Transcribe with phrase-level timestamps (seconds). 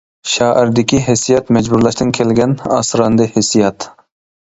[0.35, 3.93] شائىردىكى ھېسسىيات مەجبۇرلاشتىن كەلگەن ئاسراندى ھېسسىيات.